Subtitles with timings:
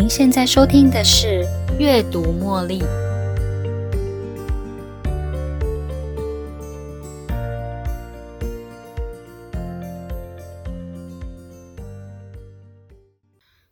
[0.00, 1.44] 您现在收听的是
[1.76, 2.78] 《阅读茉莉》。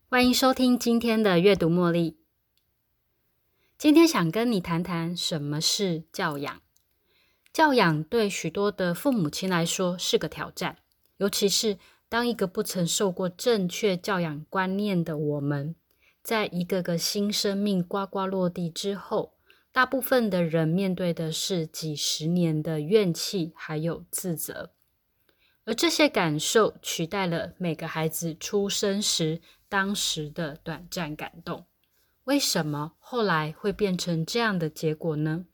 [0.08, 2.10] 欢迎收听今天的《阅读茉莉》。
[3.78, 6.60] 今天想跟你谈谈什么是教养。
[7.52, 10.78] 教养对许多的父母亲来说是个挑战，
[11.18, 15.76] 尤其是当一个不曾受过正确教养观念的我们，
[16.26, 19.34] 在一个个新生命呱呱落地之后，
[19.70, 24.72] 大部分的人面对的是几十年的怨气还有自责，
[25.64, 31.66] 而这些感受取代了每个孩子出生时当时的短暂感动。
[32.24, 35.46] 为什么后来会变成这样的结果呢？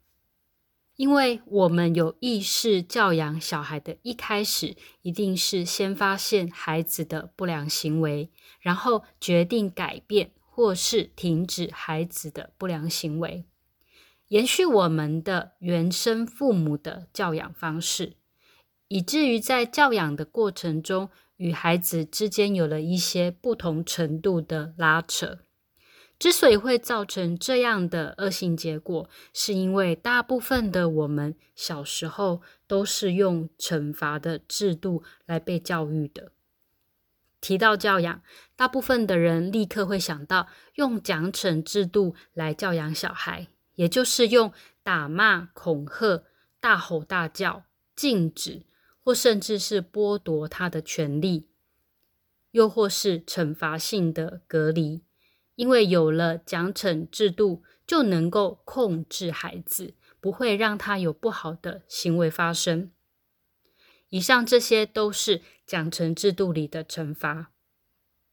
[0.95, 13.43] 因为我们有意识教养小孩的一开始，一定是先发现孩子的不良行为，然后决定改变或是停止孩子的不良行为，
[14.27, 18.17] 延续我们的原生父母的教养方式，
[18.87, 25.39] 以至于在教养的过程中，与孩子之间有了一些不同程度的拉扯。
[26.19, 36.32] 之所以会造成这样的恶性结果，是因为大部分的我们小时候都是用惩罚的制度来被教育的。
[37.43, 38.21] 提到教养，
[38.55, 46.23] 大部分的人立刻会想到用奖惩制度来教养小孩，也就是用打骂、恐吓、
[46.61, 47.65] 大吼大叫、
[47.97, 48.63] 禁止，
[49.03, 51.49] 或甚至是剥夺他的权利，
[52.51, 55.03] 又或是惩罚性的隔离。
[55.55, 62.89] 因为有了奖惩制度，就能够控制孩子，不会让他有不好的行为发生。
[64.13, 67.49] 以上这些都是奖惩制度里的惩罚。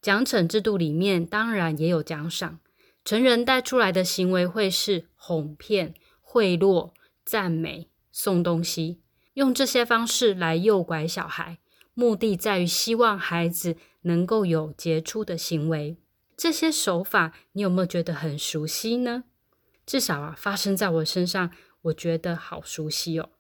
[0.03, 2.61] 奖惩制度里面当然也有奖赏。
[3.03, 6.93] 成人带出来的行为会是哄骗、贿赂、
[7.25, 9.01] 赞美、送东西，
[9.33, 11.59] 用这些方式来诱拐小孩，
[11.95, 15.97] 目的在于希望孩子能够有杰出的行为。
[16.37, 19.25] 这些手法，你有没有觉得很熟悉呢？
[19.87, 23.31] 至少啊，发生在我身上，我觉得好熟悉哦。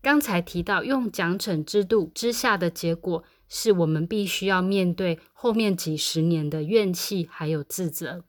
[0.00, 8.24] 刚才提到用奖惩制度之下的结果，是我们必须要面对后面几十年的怨气还有自责。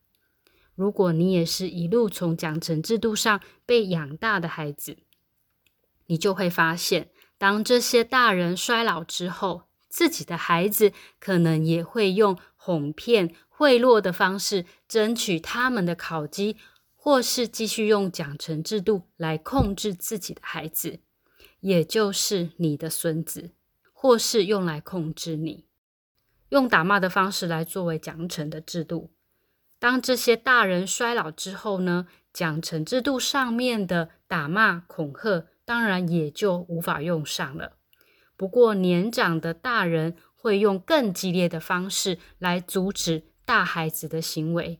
[0.76, 4.98] 如果你也是一路从奖惩制度上被养大的孩子，
[6.08, 13.36] 你就会发现，当这些大人衰老之后，自己的孩子可能也会用哄骗。
[13.48, 16.56] 贿赂的方式争取他们的考绩，
[16.96, 21.02] 或是继续用奖惩制度来控制自己的孩子，
[21.60, 23.52] 也就是你的孙子，
[23.94, 25.66] 或是用来控制你，
[26.50, 29.12] 用打骂的方式来作为奖惩的制度。
[29.78, 37.78] 当这些大人衰老之后呢，奖惩制度上面的打骂恐吓，当然也就无法用上了。
[38.36, 43.30] 不过年长的大人会用更激烈的方式来阻止。
[43.46, 44.80] 大孩子的行为，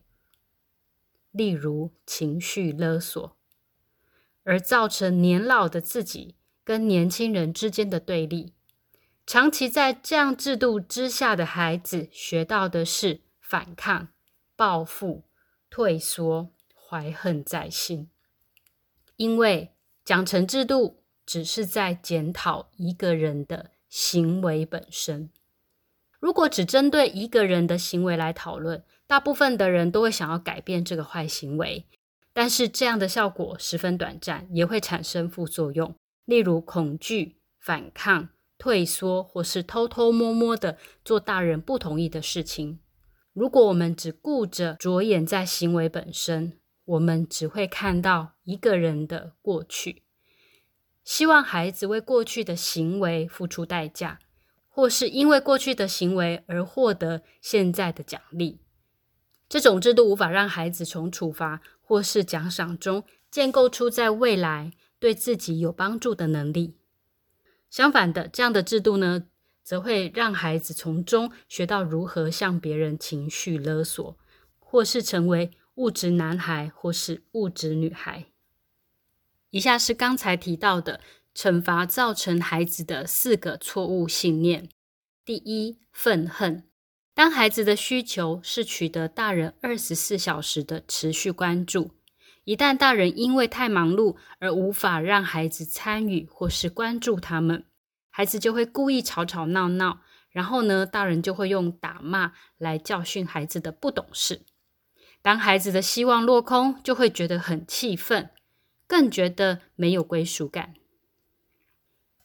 [1.32, 3.36] 例如情绪勒索，
[4.44, 6.36] 而造成年老的自己
[6.70, 8.52] 跟年轻人之间的对立。
[9.26, 14.10] 长期在这样制度之下的孩子，学到的是反抗、
[14.54, 15.24] 报复、
[15.68, 18.08] 退缩、怀恨在心。
[19.16, 25.28] 因为奖惩制度只是在检讨一个人的行为本身。
[26.20, 31.88] 如果只针对一个人的行为来讨论，大部分的人都会想要改变这个坏行为，
[32.32, 35.96] 但是这样的效果十分短暂，也会产生副作用，
[36.30, 42.78] 例如恐惧、反抗、退缩，或是偷偷摸摸的做大人不同意的事情。
[43.32, 50.04] 如果我们只顾着着眼在行为本身，我们只会看到一个人的过去，
[51.02, 54.20] 希望孩子为过去的行为付出代价。
[54.72, 58.60] 或是因为过去的行为而获得现在的奖励，
[59.48, 63.02] 这种制度无法让孩子从处罚或是奖赏中
[63.32, 66.76] 建构出在未来对自己有帮助的能力。
[67.68, 69.24] 相反的，这样的制度呢，
[69.64, 74.16] 则会让孩子从中学到如何向别人情绪勒索，
[74.60, 78.26] 或是成为物质男孩或是物质女孩。
[79.50, 81.00] 以下是刚才提到的。
[81.32, 84.68] 惩罚造成孩子的四个错误信念：
[85.24, 86.64] 第一，愤恨。
[87.14, 91.92] 当孩子的需求是取得大人二十四小时的持续关注，
[92.50, 97.64] 一旦大人因为太忙碌而无法让孩子参与或是关注他们，
[98.10, 100.00] 孩子就会故意吵吵闹闹，
[100.30, 104.42] 然后呢，大人就会用打骂来教训孩子的不懂事。
[105.22, 108.30] 当孩子的希望落空，就会觉得很气愤，
[108.88, 110.74] 更觉得没有归属感。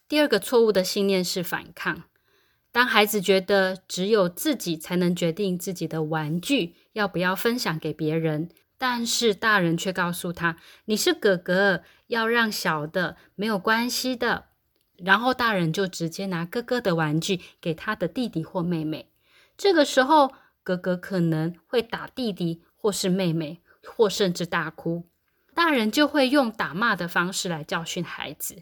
[0.07, 2.06] 第二个错误的信念是反抗。
[2.72, 8.50] 当孩子觉得只有自己才能决定自己的玩具要不要分享给别人，
[8.87, 14.49] 但是大人却告诉他：“你是哥哥，要让小的，没有关系的。”
[15.03, 19.09] 然后大人就直接拿哥哥的玩具给他的弟弟或妹妹。
[19.57, 25.09] 这个时候，哥哥可能会打弟弟，或是妹妹，或甚至大哭。
[25.55, 28.61] 大人就会用打骂的方式来教训孩子。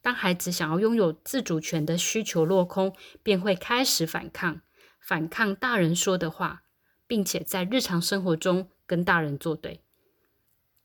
[0.00, 2.94] 当孩子想要拥有自主权的需求落空，
[3.24, 4.60] 便会开始反抗，
[5.00, 6.62] 反抗大人说的话，
[7.08, 9.80] 并且在日常生活中跟大人作对。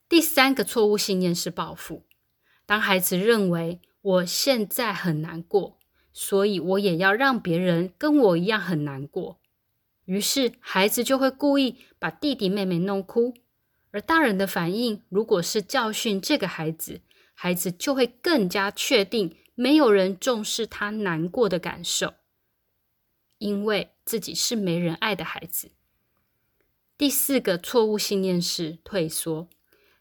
[0.08, 2.06] 第三个错误信念是报复。
[2.68, 5.80] 当孩子认为我现在很难过，
[6.12, 9.40] 所以我也要让别人跟我一样很难过，
[10.06, 13.34] 于是孩子就会故意把弟弟妹妹弄哭。
[13.90, 17.02] 而大人的反应，如果是教训这个孩子。
[17.36, 22.14] 孩子就会更加确定，没有人重视他难过的感受，
[23.40, 25.72] 因为自己是没人爱的孩子。
[27.04, 29.50] 第四个错误信念是退缩。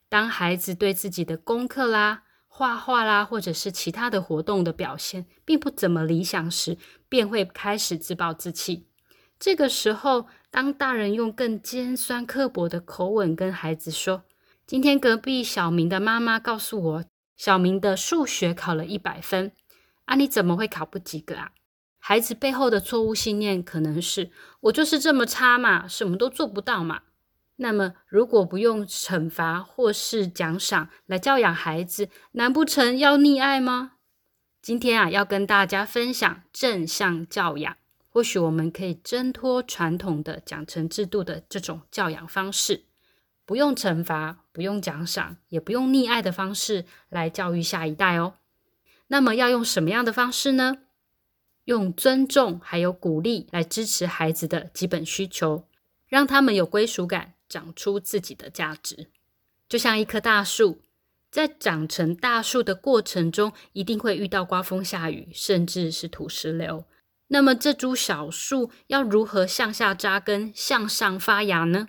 [0.08, 6.78] 当孩子对自己的功课啦、画画啦，或者是其他的活动的表现并不怎么理想时，
[7.08, 8.87] 便会开始自暴自弃。
[9.40, 14.22] 这个时候，当大人用更尖酸刻薄的口吻跟孩子说
[14.64, 17.04] ：“今天隔壁小明的妈妈告诉我。”
[17.37, 19.50] 小明的数学考了一百分，
[20.04, 21.50] 啊，你怎么会考不及格啊？
[22.04, 24.32] 孩子背后的错误信念可能是
[24.62, 27.02] 我就是这么差嘛，什么都做不到嘛。
[27.56, 33.93] 那么，如果不用惩罚或是奖赏来教养孩子，难不成要溺爱吗？
[34.60, 37.76] 今天啊，要跟大家分享正向教养，
[38.08, 42.82] 或许我们可以挣脱传统的奖惩制度的这种教养方式。
[43.46, 48.34] 不用惩罚，不用奖赏，也不用溺爱的方式来教育下一代哦。
[49.06, 50.78] 那么要用什么样的方式呢？
[51.64, 55.67] 用尊重还有鼓励来支持孩子的基本需求，
[56.09, 59.09] 让他们有归属感，长出自己的价值。
[59.69, 60.82] 就像一棵大树，
[61.31, 66.85] 在长成大树的过程中，一定会遇到刮风下雨，甚至是土石流。
[67.29, 71.88] 那么这株小树要如何向下扎根，向上发芽呢？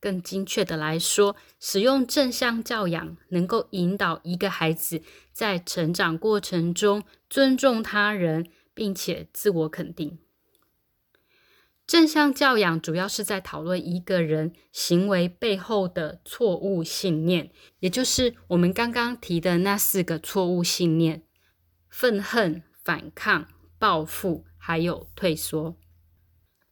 [0.00, 5.00] 更精确的来说，使用正向教养，能够引导一个孩子
[5.32, 10.18] 在成长过程中尊重他人，并且自我肯定。
[11.86, 21.22] 正向教养主要是在讨论一个人行为背后的错误信念，也就是我们刚刚提的那四个错误信念：
[21.88, 23.48] 愤恨、反抗、
[23.78, 25.76] 报复，还有退缩。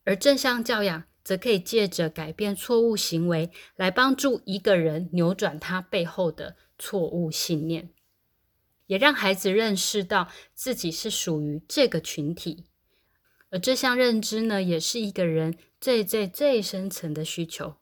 [0.04, 1.04] 而正向教养。
[1.24, 7.90] 则可以借着改变错误行为，来帮助一个人扭转他背后的错误信念，
[8.92, 12.66] 也让孩子认识到自己是属于这个群体。
[13.48, 17.76] 而这项认知呢，也是一个人最最最深层的需求。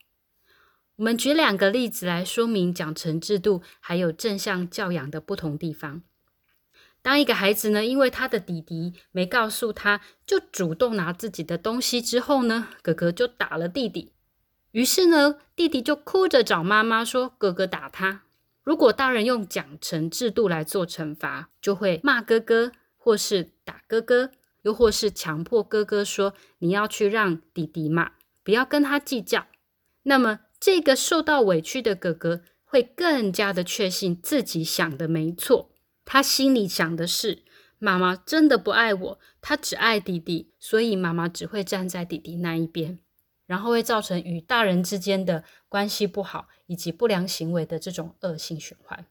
[0.95, 6.03] 我们举两个例子来说明奖惩制度还有正向教养的不同地方。
[7.03, 14.13] 当一个孩子呢，因为他的弟弟没告诉他，就主动拿自己的东西之后呢，哥哥就打了弟弟。
[14.71, 18.23] 于是呢，弟弟就哭着找妈妈说：“哥哥打他。”
[18.63, 24.31] 如果大人用奖惩制度来做惩罚，就会骂哥哥，或是打哥哥，
[24.63, 28.13] 又或是强迫哥哥说：“你要去让弟弟骂，
[28.45, 29.47] 不要跟他计较。”
[30.05, 35.71] 那么，这个受到委屈的哥哥会更加的确信自己想的没错。
[36.05, 37.43] 他心里想的是，
[37.79, 42.99] 妈妈真的不爱我，她只爱弟弟，所以妈妈只会站在弟弟那一边，
[43.51, 49.05] 然后会造成与大人之间的关系不好，以及不良行为的这种恶性循环。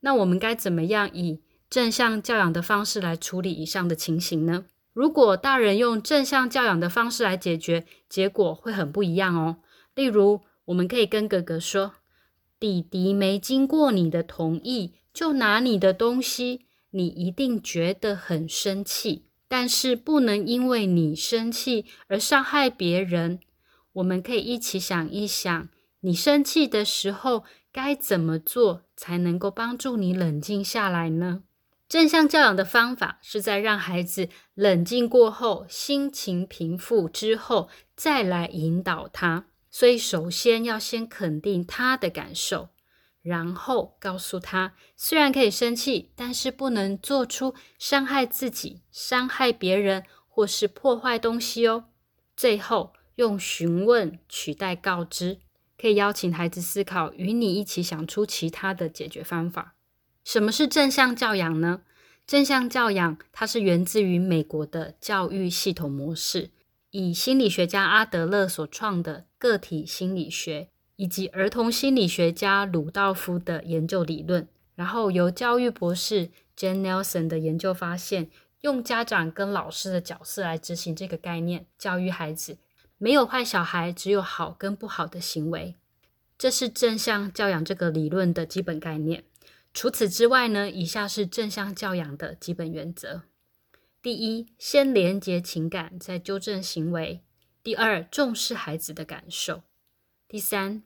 [0.00, 4.64] 那我们该怎么样以正向教养的方式来处理以上的情形呢？
[4.92, 9.58] 如果大人用正向教养的方式来解决，结果会很不一样哦。
[9.94, 11.92] 例如，我们可以跟哥哥说
[12.58, 23.38] ：“弟弟没经过你的同意。”就拿你的东西，你一定觉得很生气，但是不能因为你生气而伤害别人。
[23.94, 25.68] 我们可以一起想一想，
[26.00, 31.42] 你生气的时候该怎么做才能够帮助你冷静下来呢？
[31.88, 39.46] 正向教养的方法是在让孩子冷静过后，心情平复之后，再来引导他。
[39.70, 42.70] 所以，首先要先肯定他的感受。
[43.22, 51.86] 然后告诉他，虽然可以生气，但是不能做出伤害自己、伤害别人或是破坏东西哦。
[52.36, 55.38] 最后用询问取代告知，
[55.78, 59.74] 可以邀请孩子思考，与你一起想出其他的解决方法。
[60.24, 61.82] 什么是正向教养呢？
[62.26, 66.50] 正向教养它是源自于美国的教育系统模式，
[66.90, 78.30] 以心理学家阿德勒所创的个体心理学，以及儿童心理学家鲁道夫的研究理论，然后由教育博士 Jane Nelson 的研究发现，
[78.62, 82.56] 用家长跟老师的角色来执行这个概念，教育孩子。
[83.04, 85.74] 没有坏小孩，只有好跟不好的行为。
[86.38, 89.24] 这是正向教养这个理论的基本概念。
[89.74, 93.24] 除此之外呢，以下是正向教养的基本原则：
[94.00, 97.20] 第一，先连接情感，再纠正行为；
[97.62, 99.64] 第二，重视孩子的感受；
[100.26, 100.82] 第三，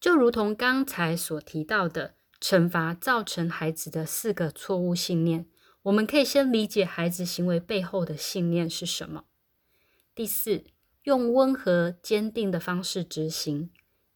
[0.00, 5.46] 就如同刚才所提到的，惩罚造成孩子的四个错误信念，
[5.82, 9.26] 我们可以先理解孩子行为背后的信念是什么；
[10.12, 10.64] 第四。
[11.04, 13.70] 用温和坚定的方式执行。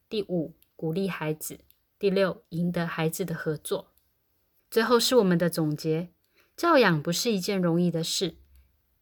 [0.08, 1.58] 第五，鼓励孩子。
[1.98, 3.88] 第六，赢得孩子的合作。
[4.70, 6.10] 最后是我们的总结：
[6.56, 8.36] 教养不是一件容易的事，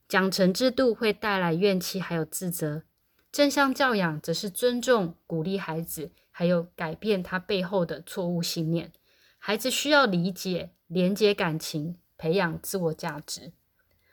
[0.09, 2.85] 奖惩制度会带来怨气还有自责。
[3.31, 8.93] 正向教养则是尊重、鼓励孩子，还有改变他背后的错误信念。
[9.39, 13.53] 孩子需要理解、连接感情、培养自我价值，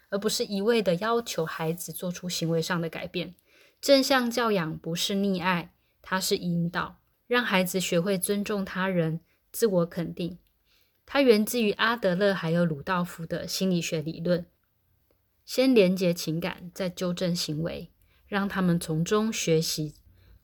[0.10, 3.34] 而不是一味的要求孩子做出行为上的改变。
[3.82, 5.74] 正向教养不是溺爱，
[6.04, 9.22] 它是引导，让孩子学会尊重他人、
[9.52, 10.38] 自我肯定。
[11.08, 14.46] 它源自于阿德勒还有鲁道夫的心理学理论，
[15.44, 17.92] 先连接情感，再纠正行为，
[18.28, 19.96] 让他们从中学习。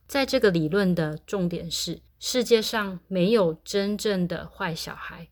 [0.08, 5.30] 在这个理论的重点是，世界上没有真正的坏小孩，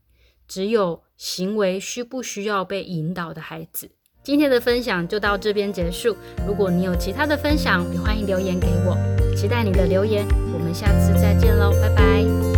[0.48, 3.90] 只有行为需不需要被引导的孩子。
[4.25, 6.17] 今天的分享就到这边结束。
[6.48, 8.98] 如果你有其他的分享，也欢迎留言给我，
[9.36, 10.25] 期待你的留言。
[10.51, 12.55] 我们下次再见喽，拜拜。